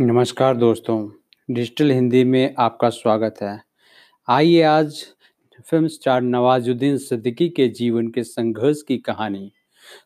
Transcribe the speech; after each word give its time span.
नमस्कार 0.00 0.56
दोस्तों, 0.56 1.10
डिजिटल 1.50 1.90
हिंदी 1.90 2.24
में 2.24 2.54
आपका 2.58 2.88
स्वागत 2.88 3.34
है। 3.42 3.60
आइए 4.28 4.62
आज 4.62 4.96
फ़िल्म 5.70 5.86
स्टार 5.86 6.20
नवाज़ुद्दीन 6.20 6.98
सिद्दीकी 6.98 7.48
के 7.48 7.68
जीवन 7.68 8.08
के 8.08 8.24
संघर्ष 8.24 8.82
की 8.82 8.98
कहानी, 8.98 9.52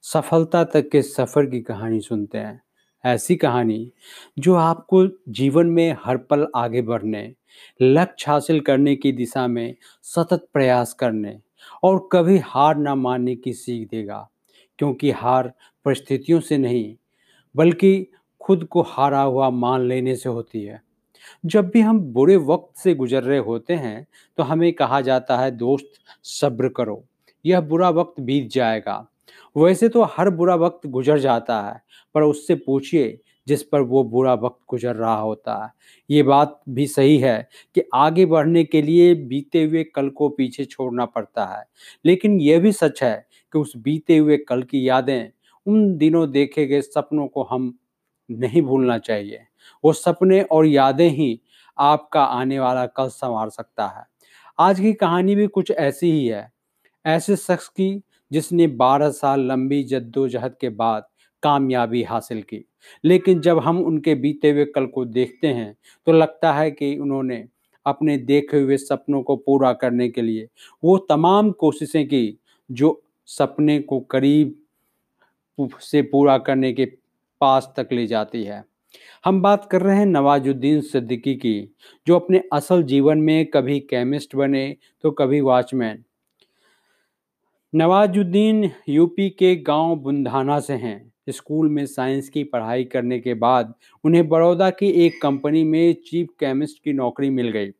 सफलता 0.02 0.64
तक 0.64 0.88
के 0.88 1.02
सफ़र 1.02 1.46
की 1.46 1.60
कहानी 1.60 2.00
सुनते 2.00 2.38
हैं। 2.38 2.62
ऐसी 3.04 3.36
कहानी 3.36 3.92
जो 4.38 4.54
आपको 4.54 5.06
जीवन 5.28 5.66
में 5.66 5.96
हर 6.04 6.16
पल 6.16 6.46
आगे 6.56 6.82
बढ़ने, 6.82 7.34
लक्ष्य 7.82 8.30
हासिल 8.30 8.60
करने 8.60 8.96
की 8.96 9.12
दिशा 9.12 9.46
में 9.46 9.74
सतत 10.02 10.46
प्रयास 10.52 10.92
करने 10.92 11.38
और 11.82 12.08
कभी 12.12 12.38
हार 12.38 12.76
ना 12.76 12.94
मानने 12.94 13.36
की 13.36 13.52
सीख 13.52 13.88
देगा। 13.90 14.28
क्योंकि 14.78 15.10
हार 15.10 15.52
परिस्थितियों 15.84 16.40
से 16.40 16.58
नहीं, 16.58 16.96
बल्कि 17.56 18.06
खुद 18.40 18.64
को 18.64 18.82
हारा 18.82 19.22
हुआ 19.22 19.50
मान 19.50 19.80
लेने 19.80 20.16
से 20.16 20.28
होती 20.28 20.62
है। 20.64 20.82
जब 21.46 21.68
भी 21.70 21.80
हम 21.80 22.00
बुरे 22.00 22.36
वक्त 22.36 22.78
से 22.78 22.94
गुजर 22.94 23.22
रहे 23.22 23.38
होते 23.38 23.74
हैं 23.74 24.06
तो 24.38 24.42
हमें 24.42 24.72
कहा 24.72 25.00
जाता 25.00 25.38
है, 25.38 25.50
दोस्त, 25.50 25.92
सब्र 26.24 26.68
करो। 26.68 27.04
यह 27.44 27.60
बुरा 27.60 27.90
वक्त 27.90 28.20
बीत 28.20 28.50
जाएगा। 28.50 29.06
वैसे 29.56 29.88
तो 29.88 30.02
हर 30.02 30.30
बुरा 30.30 30.54
वक्त 30.54 30.86
गुजर 30.86 31.18
जाता 31.18 31.60
है, 31.62 31.82
पर 32.14 32.22
उससे 32.22 32.54
पूछिए, 32.54 33.20
जिस 33.46 33.62
पर 33.62 33.80
वो 33.80 34.04
बुरा 34.04 34.34
वक्त 34.34 34.60
गुजर 34.68 34.96
रहा 34.96 35.18
होता 35.20 35.64
है। 35.64 35.72
ये 36.10 36.22
बात 36.22 36.60
भी 36.68 36.86
सही 36.86 37.18
है 37.18 37.48
कि 37.74 37.82
आगे 37.94 38.26
बढ़ने 38.26 38.64
के 38.64 38.82
लिए 38.82 39.14
बीते 39.14 39.64
हुए 39.64 39.84
कल 39.84 40.08
को 40.08 40.28
पीछे 40.28 40.64
छोड़ना 40.64 41.04
पड़ता 41.04 41.44
है। 41.44 41.64
लेकिन 42.04 42.40
यह 42.40 42.60
भी 42.60 42.72
सच 42.72 43.02
है 43.02 43.26
कि 43.52 43.58
उस 43.58 43.72
बीते 43.76 44.16
हुए 44.16 44.36
कल 44.36 44.62
की 44.62 44.88
यादें, 44.88 45.30
उन 45.66 45.96
दिनों 45.96 46.30
देखे 46.30 46.66
गए 46.66 46.80
सपनों 46.80 47.28
को 47.28 47.42
हम 47.42 47.74
नहीं 48.30 48.62
भूलना 48.62 48.98
चाहिए। 48.98 49.40
वो 49.84 49.92
सपने 49.92 50.40
और 50.42 50.66
यादें 50.66 51.08
ही 51.08 51.40
आपका 51.78 52.22
आने 52.22 52.60
वाला 52.60 52.86
कल 52.86 53.08
संवार 53.08 53.50
सकता 53.50 53.86
है। 53.86 54.04
आज 54.58 54.80
की 54.80 54.92
कहानी 54.92 55.34
भी 55.34 55.46
कुछ 55.46 55.70
ऐसी 55.70 56.10
ही 56.12 56.26
है। 56.26 56.50
ऐसे 57.06 57.36
शख्स 57.36 57.68
की 57.68 58.02
जिसने 58.32 58.66
12 58.66 59.10
साल 59.10 59.40
लंबी 59.40 59.82
जद्दोजहद 59.84 60.56
के 60.60 60.68
बाद 60.68 61.06
कामयाबी 61.42 62.02
हासिल 62.02 62.42
की। 62.42 62.64
लेकिन 63.04 63.40
जब 63.40 63.58
हम 63.58 63.78
उनके 63.84 64.14
बीते 64.14 64.50
हुए 64.50 64.64
कल 64.64 64.86
को 64.86 65.04
देखते 65.04 65.48
हैं 65.48 65.74
तो 66.06 66.12
लगता 66.12 66.52
है 66.52 66.70
कि 66.70 66.96
उन्होंने 66.98 67.44
अपने 67.86 68.16
देखे 68.18 68.60
हुए 68.60 68.76
सपनों 68.76 69.22
को 69.22 69.36
पूरा 69.36 69.72
करने 69.72 70.08
के 70.08 70.22
लिए 70.22 70.48
वो 70.84 70.96
तमाम 70.98 71.50
कोशिशें 71.50 72.06
की, 72.08 72.38
जो 72.70 73.02
सपने 73.26 73.78
को 73.80 74.00
करीब 74.00 74.56
से 75.80 76.02
पूरा 76.02 76.38
करने 76.38 76.72
के 76.72 76.84
पास 77.40 77.72
तक 77.76 77.88
ले 77.92 78.06
जाती 78.06 78.44
है। 78.44 78.64
हम 79.24 79.42
बात 79.42 79.68
कर 79.72 79.82
रहे 79.82 79.96
हैं 79.96 80.06
नवाजुद्दीन 80.06 80.80
सिद्दीकी 80.80 81.34
की, 81.34 81.74
जो 82.06 82.16
अपने 82.16 82.42
असल 82.52 82.82
जीवन 82.82 83.18
में 83.18 83.46
कभी 83.46 83.80
केमिस्ट 83.80 84.36
बने 84.36 84.76
तो 85.04 85.10
कभी 85.10 85.40
वॉचमैन। 85.40 86.04
नवाजुद्दीन 87.72 88.70
यूपी 88.88 89.28
के 89.30 89.54
गाँव 89.56 89.96
बुंधाना 89.96 90.58
से 90.60 90.74
हैं। 90.74 91.12
स्कूल 91.30 91.68
में 91.68 91.86
साइंस 91.86 92.28
की 92.28 92.44
पढ़ाई 92.44 92.84
करने 92.84 93.18
के 93.18 93.34
बाद 93.34 93.74
उन्हें 94.04 94.28
बड़ौदा 94.28 94.70
की 94.70 94.88
एक 95.06 95.20
कंपनी 95.22 95.64
में 95.64 95.94
चीफ 96.06 96.28
केमिस्ट 96.40 96.82
की 96.84 96.92
नौकरी 96.92 97.30
मिल 97.30 97.48
गई। 97.48 97.70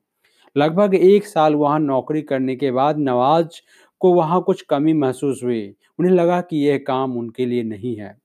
लगभग 0.56 0.94
एक 0.94 1.26
साल 1.26 1.54
वहाँ 1.54 1.78
नौकरी 1.80 2.22
करने 2.22 2.56
के 2.56 2.70
बाद 2.70 2.98
नवाज़ 2.98 3.60
को 4.00 4.12
वहाँ 4.14 4.42
कुछ 4.42 4.62
कमी 4.62 4.92
महसूस 4.92 5.40
हुई। 5.44 5.74
उन्हें 5.98 6.12
लगा 6.12 6.40
कि 6.40 6.56
यह 6.56 6.78
काम 6.86 7.18
उनके 7.18 7.46
लिए 7.46 7.62
नहीं 7.62 7.96
है। 7.96 8.16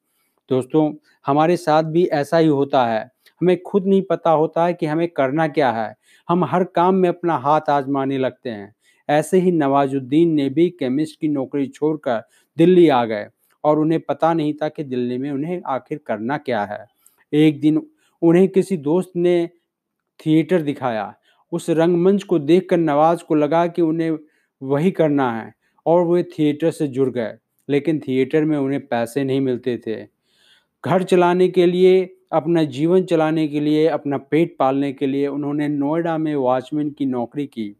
दोस्तों, 0.50 0.96
हमारे 1.26 1.58
साथ 1.58 1.84
भी 1.84 2.06
ऐसा 2.06 2.38
ही 2.38 2.48
होता 2.48 2.86
है। 2.86 3.12
हमें 3.42 3.62
खुद 3.62 3.86
नहीं 3.88 4.02
पता 4.02 4.30
होता 4.30 4.66
है 4.66 4.74
कि 4.74 4.86
हमें 4.86 5.08
करना 5.08 5.48
क्या 5.48 5.72
है। 5.72 5.96
हम 6.30 6.44
हर 6.44 6.64
काम 6.64 6.96
में 6.96 7.10
अपना 7.10 7.38
हाथ 7.38 7.62
आजमाने 7.70 8.18
लगते 8.18 8.50
हैं। 8.50 8.76
ऐसे 9.10 9.40
ही 9.40 9.52
नवाजुद्दीन 9.52 10.30
ने 10.30 10.50
भी 10.50 10.69
केमिस्ट 10.69 11.19
की 11.19 11.28
नौकरी 11.28 11.68
छोड़कर 11.68 12.24
दिल्ली 12.58 12.90
आ 12.90 13.06
गए 13.06 13.28
और 13.64 13.80
उन्हें 13.80 14.02
पता 14.02 14.34
नहीं 14.34 14.53
था 14.53 14.69
कि 14.69 14.84
दिल्ली 14.84 15.18
में 15.18 15.31
उन्हें 15.31 15.62
आखिर 15.66 16.00
करना 16.08 16.38
क्या 16.38 16.64
है। 16.64 16.86
एक 17.34 17.59
दिन 17.59 17.88
उन्हें 18.22 18.48
किसी 18.48 18.78
दोस्त 18.78 19.12
ने 19.16 19.50
थिएटर 20.25 20.62
दिखाया। 20.62 21.16
उस 21.52 21.69
रंगमंच 21.69 22.24
को 22.24 22.40
देखकर 22.40 22.78
नवाज़ 22.78 23.24
को 23.24 23.36
लगा 23.36 23.68
कि 23.68 23.81
उन्हें 23.81 24.18
वही 24.64 24.92
करना 24.92 25.31
है 25.31 25.53
और 25.86 26.08
वे 26.08 26.24
थिएटर 26.24 26.72
से 26.72 26.88
जुड़ 26.88 27.09
गए। 27.09 27.34
लेकिन 27.69 28.00
थिएटर 28.00 28.44
में 28.46 28.58
उन्हें 28.58 28.88
पैसे 28.88 29.24
नहीं 29.24 29.42
मिलते 29.42 29.81
थे। 29.88 30.15
घर 30.85 31.03
चलाने 31.03 31.47
के 31.47 31.66
लिए, 31.66 32.18
अपना 32.31 32.63
जीवन 32.63 33.03
चलाने 33.03 33.47
के 33.47 33.59
लिए, 33.59 33.88
अपना 33.88 34.18
पेट 34.18 34.56
पालने 34.59 34.94
के 34.94 35.07
लिए 35.07 35.28
उन्होंने 35.28 35.68
नोएडा 35.68 36.18
में 36.18 36.35
वॉचमैन 36.35 36.90
की 36.90 37.06
नौकरी 37.06 37.46
की। 37.46 37.75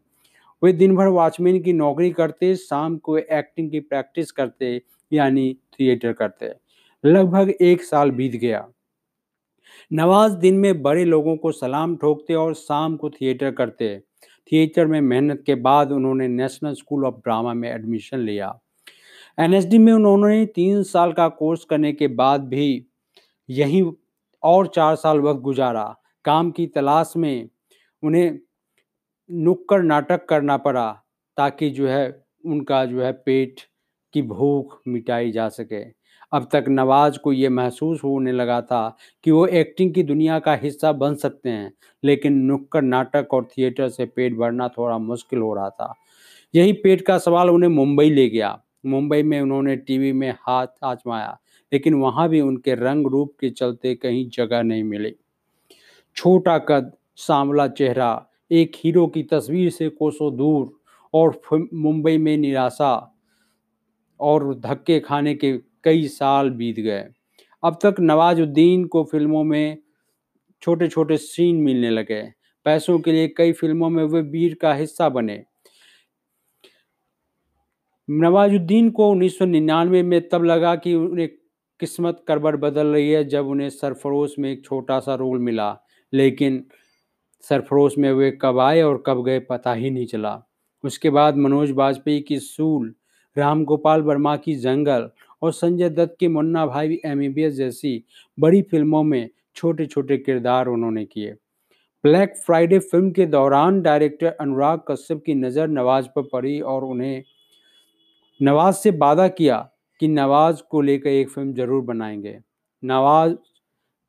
वे 0.64 0.72
दिन 0.72 0.96
भर 0.96 1.06
वॉचमैन 1.06 1.62
की 1.62 1.72
नौकरी 1.72 2.10
करते, 2.10 2.56
शाम 2.56 2.96
को 2.96 3.18
एक्टिंग 3.18 3.70
की 3.70 3.80
प्रैक्टिस 3.80 4.32
करते, 4.32 4.82
यानी 5.12 5.56
थिएटर 5.80 6.12
करते। 6.12 6.52
लगभग 7.08 7.50
एक 7.60 7.82
साल 7.82 8.10
बीत 8.10 8.32
गया। 8.32 8.68
नवाज़ 9.92 10.36
दिन 10.36 10.54
में 10.54 10.82
बड़े 10.82 11.04
लोगों 11.04 11.36
को 11.36 11.52
सलाम 11.52 11.96
ठोकते 11.96 12.34
और 12.34 12.54
शाम 12.54 12.96
को 12.96 13.10
थिएटर 13.10 13.50
करते। 13.50 14.02
थिएटर 14.52 14.86
में 14.86 15.00
मेहनत 15.00 15.42
के 15.46 15.54
बाद 15.54 15.92
उन्होंने 15.92 16.28
नेशनल 16.28 16.74
स्कूल 16.74 17.04
ऑफ़ 17.04 17.14
ड्रामा 17.14 17.54
में 17.54 17.70
एडमिशन 17.70 18.18
लिया। 18.18 18.60
एनएसडी 19.38 19.78
में 19.78 19.92
उन्होंने 19.92 20.46
तीन 20.46 20.82
साल 20.82 21.12
का 21.12 21.28
कोर्स 21.28 21.64
करने 21.64 21.92
के 21.92 22.08
बाद 22.08 22.40
भी 22.48 22.86
यहीं 23.48 23.92
और 24.42 24.66
चार 24.66 24.96
साल 24.96 25.20
वक्त 25.20 25.40
गुजारा। 25.40 25.84
काम 26.24 26.50
की 26.50 26.66
तलाश 26.66 27.12
में 27.16 27.48
उन्हें 28.02 28.38
नुक्कड़ 29.30 29.82
नाटक 29.82 30.26
करना 30.28 30.56
पड़ा 30.56 30.90
ताकि 31.36 31.70
जो 31.70 31.88
है 31.88 32.24
उनका 32.46 32.84
जो 32.84 33.02
है 33.02 33.12
पेट 33.12 33.60
की 34.14 34.22
भूख 34.22 34.80
मिटाई 34.88 35.30
जा 35.32 35.48
सके। 35.48 35.82
अब 36.32 36.48
तक 36.52 36.64
नवाज़ 36.68 37.18
को 37.18 37.32
ये 37.32 37.48
महसूस 37.48 38.04
होने 38.04 38.32
लगा 38.32 38.60
था 38.62 38.96
कि 39.24 39.30
वो 39.30 39.46
एक्टिंग 39.46 39.94
की 39.94 40.02
दुनिया 40.02 40.38
का 40.38 40.54
हिस्सा 40.54 40.92
बन 40.92 41.14
सकते 41.14 41.48
हैं, 41.48 41.72
लेकिन 42.04 42.32
नुक्कड़ 42.32 42.82
नाटक 42.82 43.34
और 43.34 43.44
थिएटर 43.44 43.88
से 43.88 44.06
पेट 44.06 44.36
भरना 44.36 44.68
थोड़ा 44.68 44.98
मुश्किल 44.98 45.38
हो 45.38 45.54
रहा 45.54 45.70
था। 45.70 45.94
यही 46.54 46.72
पेट 46.72 47.02
का 47.02 47.18
सवाल 47.18 47.50
उन्हें 47.50 47.70
मुंबई 47.70 48.10
ले 48.10 48.28
गया। 48.28 48.58
मुंबई 48.86 49.22
में 49.22 49.40
उन्होंने 49.40 49.76
टीवी 49.76 50.12
में 50.12 50.34
हाथ 50.40 50.66
आजमाया। 50.84 51.38
लेकिन 51.72 51.94
वहाँ 51.94 52.28
भी 52.28 52.40
उनके 52.40 52.74
रंग 52.74 53.06
रूप 53.06 53.34
के 53.40 53.50
चलते 53.50 53.94
कहीं 53.94 54.28
जगह 54.28 54.62
नहीं 54.62 54.84
मिली। 54.84 55.14
छोटा 56.16 56.58
कद, 56.58 56.92
सांवला 57.16 57.68
चेहरा, 57.68 58.28
एक 58.52 58.72
हीरो 58.76 59.06
की 59.06 59.22
तस्वीर 59.22 59.70
से 59.70 59.88
कोसों 59.88 60.36
दूर 60.36 60.80
और 61.14 61.40
मुंबई 61.74 62.18
में 62.18 62.36
निराशा 62.36 63.16
और 64.20 64.54
धक्के 64.54 65.00
खाने 65.00 65.34
के 65.34 65.58
कई 65.84 66.08
साल 66.08 66.50
बीत 66.50 66.76
गए। 66.76 67.04
अब 67.64 67.78
तक 67.82 67.94
नवाजुद्दीन 68.00 68.84
को 68.84 69.04
फ़िल्मों 69.04 69.44
में 69.44 69.78
छोटे 70.62 70.88
छोटे 70.88 71.16
सीन 71.16 71.56
मिलने 71.56 71.90
लगे। 71.90 72.22
पैसों 72.64 72.98
के 72.98 73.12
लिए 73.12 73.28
कई 73.28 73.52
फ़िल्मों 73.52 73.90
में 73.90 74.04
वे 74.04 74.20
वीर 74.20 74.54
का 74.54 74.74
हिस्सा 74.74 75.08
बने। 75.08 75.44
नवाजुद्दीन 78.10 78.90
को 78.90 79.10
1999 79.10 80.02
में 80.02 80.28
तब 80.28 80.44
लगा 80.44 80.76
कि 80.76 80.94
उन्हें 80.94 81.28
किस्मत 81.80 82.22
करबट 82.28 82.54
बदल 82.56 82.86
रही 82.86 83.10
है 83.10 83.24
जब 83.26 83.46
उन्हें 83.48 83.68
सरफरोश 83.70 84.34
में 84.38 84.50
एक 84.50 84.64
छोटा 84.64 84.98
सा 85.00 85.14
रोल 85.14 85.38
मिला, 85.40 85.76
लेकिन 86.12 86.64
सरफरोश 87.44 87.98
में 87.98 88.10
वे 88.12 88.30
कब 88.42 88.58
आए 88.58 88.82
और 88.82 89.02
कब 89.06 89.24
गए 89.24 89.38
पता 89.40 89.72
ही 89.74 89.90
नहीं 89.90 90.06
चला। 90.06 90.40
उसके 90.84 91.10
बाद 91.10 91.36
मनोज 91.36 91.70
वाजपेयी 91.72 92.20
की 92.20 92.38
सूल 92.40 92.94
राम 93.36 93.64
गोपाल 93.64 94.02
वर्मा 94.02 94.36
की 94.36 94.54
जंगल 94.56 95.08
और 95.42 95.52
संजय 95.52 95.88
दत्त 95.90 96.16
की 96.20 96.28
मुन्ना 96.28 96.66
भाई 96.66 96.98
एम 97.04 97.20
जैसी 97.32 98.02
बड़ी 98.38 98.62
फ़िल्मों 98.62 99.02
में 99.02 99.28
छोटे 99.56 99.86
छोटे 99.86 100.16
किरदार 100.18 100.66
उन्होंने 100.66 101.04
किए। 101.04 101.36
ब्लैक 102.04 102.36
फ्राइडे 102.36 102.78
फ़िल्म 102.80 103.10
के 103.10 103.26
दौरान 103.26 103.80
डायरेक्टर 103.82 104.36
अनुराग 104.40 104.82
कश्यप 104.88 105.22
की 105.26 105.34
नज़र 105.34 105.68
नवाज़ 105.68 106.06
पर 106.16 106.28
पड़ी 106.32 106.60
और 106.62 106.84
उन्हें 106.84 107.22
नवाज़ 108.40 108.76
से 108.76 108.90
वादा 108.92 109.28
किया। 109.30 109.68
कि 110.00 110.08
नवाज़ 110.08 110.62
को 110.70 110.80
लेकर 110.80 111.10
एक 111.10 111.30
फ़िल्म 111.30 111.52
ज़रूर 111.54 111.82
बनाएँगे। 111.84 112.38
नवाज़ 112.82 113.34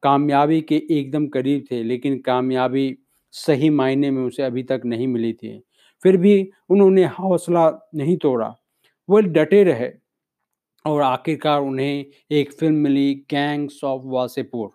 कामयाबी 0.03 0.61
के 0.61 0.75
एकदम 0.91 1.27
करीब 1.27 1.65
थे, 1.71 1.83
लेकिन 1.83 2.19
कामयाबी 2.19 2.97
सही 3.33 3.69
मायने 3.71 4.11
में 4.11 4.23
उसे 4.23 4.43
अभी 4.43 4.63
तक 4.63 4.81
नहीं 4.85 5.07
मिली 5.07 5.33
थी। 5.33 5.59
फिर 6.03 6.17
भी 6.17 6.49
उन्होंने 6.69 7.05
हौसला 7.19 7.69
नहीं 7.95 8.17
तोड़ा। 8.17 8.55
वो 9.09 9.19
डटे 9.21 9.63
रहे 9.63 9.89
और 10.85 11.01
आखिरकार 11.01 11.61
उन्हें 11.61 12.05
एक 12.31 12.51
फ़िल्म 12.53 12.75
मिली 12.75 13.13
गैंग्स 13.31 13.83
ऑफ़ 13.83 14.01
वासेपुर 14.05 14.71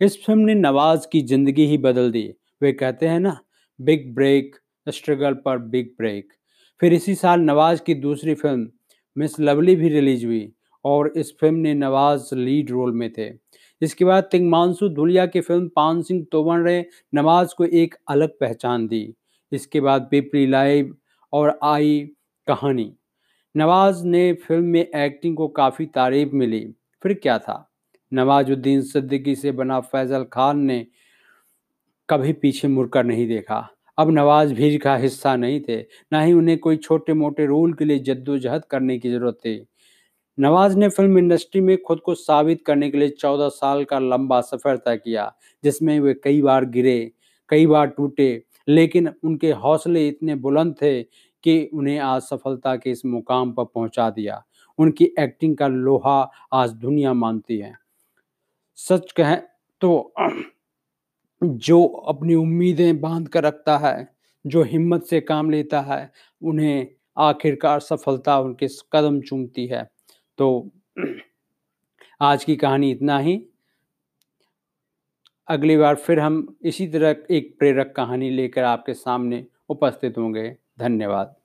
इस 0.00 0.16
फ़िल्म 0.24 0.40
ने 0.40 0.54
नवाज़ 0.54 1.06
की 1.12 1.20
ज़िंदगी 1.22 1.66
ही 1.66 1.78
बदल 1.78 2.10
दी। 2.12 2.28
वे 2.62 2.72
कहते 2.72 3.08
हैं 3.08 3.20
ना, 3.20 3.38
बिग 3.80 4.14
ब्रेक, 4.14 4.56
स्ट्रगल 4.86 5.34
पर 5.34 5.58
बिग 5.58 5.86
ब्रेक। 5.98 6.32
फिर 6.80 6.92
इसी 6.94 7.14
साल 7.14 7.40
नवाज़ 7.40 7.82
की 7.82 7.94
दूसरी 7.96 8.34
फ़िल्म 8.34 8.68
मिस 9.16 9.40
लवली 9.40 9.76
भी 9.76 9.88
रिलीज़ 9.88 10.26
हुई 10.26 10.52
और 10.84 11.12
इस 11.16 11.36
फ़िल्म 11.40 11.54
ने 11.54 11.74
नवाज़ 11.74 12.34
लीड 12.34 12.70
रोल 12.70 12.92
में 12.92 13.12
थे। 13.18 13.30
इसके 13.82 14.04
बाद 14.04 14.24
तिंगमांसू 14.24 14.88
धुलिया 14.88 15.26
की 15.26 15.40
फ़िल्म 15.40 15.68
पान 15.68 16.02
सिंह 16.02 16.26
तोमर 16.32 16.58
ने 16.58 16.84
नवाज़ 17.14 17.54
को 17.54 17.64
एक 17.64 17.94
अलग 18.08 18.38
पहचान 18.40 18.86
दी। 18.86 19.14
इसके 19.52 19.80
बाद 19.80 20.08
पिपली 20.10 20.46
लाइव 20.46 20.96
और 21.32 21.58
आई 21.64 22.10
कहानी। 22.46 22.92
नवाज़ 23.56 24.04
ने 24.06 24.32
फ़िल्म 24.32 24.64
में 24.64 24.80
एक्टिंग 24.80 25.36
को 25.36 25.48
काफ़ी 25.48 25.86
तारीफ़ 25.86 26.30
मिली। 26.32 26.66
फिर 27.02 27.14
क्या 27.14 27.38
था? 27.38 27.70
नवाजुद्दीन 28.12 28.82
सिद्दीकी 28.82 29.34
से 29.34 29.52
बना 29.52 29.80
फैजल 29.80 30.24
खान 30.24 30.58
ने 30.58 30.86
कभी 32.08 32.32
पीछे 32.32 32.68
मुड़कर 32.68 33.04
नहीं 33.04 33.28
देखा। 33.28 33.68
अब 33.98 34.10
नवाज़ 34.10 34.54
भीड़ 34.54 34.78
का 34.82 34.96
हिस्सा 34.96 35.34
नहीं 35.36 35.60
थे, 35.68 35.80
ना 36.12 36.20
ही 36.22 36.32
उन्हें 36.32 36.58
कोई 36.58 36.76
छोटे 36.76 37.12
मोटे 37.14 37.46
रोल 37.46 37.72
के 37.72 37.84
लिए 37.84 37.98
जद्दोजहद 37.98 38.64
करने 38.64 38.98
की 38.98 39.10
ज़रूरत 39.10 39.34
थी। 39.36 39.66
नवाज़ 40.38 40.76
ने 40.78 40.88
फ़िल्म 40.88 41.18
इंडस्ट्री 41.18 41.60
में 41.60 41.76
खुद 41.82 42.00
को 42.00 42.14
साबित 42.14 42.62
करने 42.66 42.90
के 42.90 42.98
लिए 42.98 43.08
चौदह 43.10 43.48
साल 43.50 43.84
का 43.84 43.98
लंबा 43.98 44.40
सफ़र 44.40 44.76
तय 44.76 44.96
किया, 44.96 45.32
जिसमें 45.64 45.98
वे 46.00 46.14
कई 46.14 46.42
बार 46.42 46.64
गिरे, 46.66 47.10
कई 47.50 47.66
बार 47.66 47.86
टूटे, 47.86 48.42
लेकिन 48.68 49.08
उनके 49.24 49.50
हौसले 49.52 50.06
इतने 50.08 50.34
बुलंद 50.36 50.74
थे 50.82 51.02
कि 51.02 51.70
उन्हें 51.74 51.98
आज 51.98 52.22
सफलता 52.22 52.74
के 52.76 52.90
इस 52.90 53.04
मुकाम 53.06 53.52
पर 53.52 53.64
पहुँचा 53.64 54.08
दिया। 54.10 54.42
उनकी 54.78 55.04
एक्टिंग 55.18 55.56
का 55.56 55.66
लोहा 55.68 56.20
आज 56.52 56.70
दुनिया 56.72 57.12
मानती 57.14 57.58
है। 57.58 57.74
सच 58.78 59.12
कहें 59.12 59.40
तो 59.82 60.12
जो 61.48 61.84
अपनी 61.84 62.34
उम्मीदें 62.34 63.00
बाँध 63.00 63.28
कर 63.28 63.44
रखता 63.44 63.78
है, 63.78 64.08
जो 64.46 64.62
हिम्मत 64.62 65.04
से 65.04 65.20
काम 65.20 65.50
लेता 65.50 65.80
है, 65.80 66.12
उन्हें 66.42 66.86
आखिरकार 67.18 67.80
सफलता 67.80 68.38
उनके 68.40 68.66
कदम 68.92 69.20
चूमती 69.20 69.66
है। 69.66 69.90
तो 70.38 70.70
आज 72.20 72.44
की 72.44 72.56
कहानी 72.56 72.90
इतना 72.90 73.18
ही। 73.18 73.48
अगली 75.48 75.76
बार 75.76 75.94
फिर 75.94 76.20
हम 76.20 76.56
इसी 76.62 76.88
तरह 76.88 77.16
एक 77.30 77.56
प्रेरक 77.58 77.92
कहानी 77.96 78.30
लेकर 78.30 78.64
आपके 78.64 78.94
सामने 78.94 79.46
उपस्थित 79.68 80.18
होंगे। 80.18 80.56
धन्यवाद। 80.78 81.36